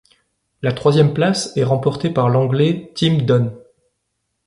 [0.63, 3.55] La troisième place est remportée par l'Anglais Tim Don.